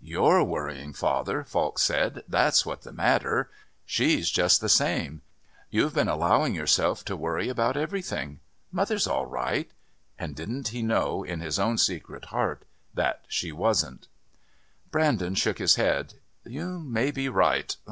"You're 0.00 0.42
worrying, 0.42 0.92
father," 0.92 1.44
Falk 1.44 1.78
said, 1.78 2.24
"that's 2.26 2.66
what's 2.66 2.84
the 2.84 2.90
matter. 2.92 3.48
She's 3.86 4.28
just 4.28 4.60
the 4.60 4.68
same. 4.68 5.22
You've 5.70 5.94
been 5.94 6.08
allowing 6.08 6.52
yourself 6.56 7.04
to 7.04 7.16
worry 7.16 7.48
about 7.48 7.76
everything. 7.76 8.40
Mother's 8.72 9.06
all 9.06 9.26
right." 9.26 9.70
And 10.18 10.34
didn't 10.34 10.66
he 10.74 10.82
know, 10.82 11.22
in 11.22 11.38
his 11.38 11.60
own 11.60 11.78
secret 11.78 12.24
heart, 12.34 12.64
that 12.94 13.24
she 13.28 13.52
wasn't? 13.52 14.08
Brandon 14.90 15.36
shook 15.36 15.58
his 15.58 15.76
head. 15.76 16.14
"You 16.44 16.80
may 16.80 17.12
he 17.12 17.28
right. 17.28 17.76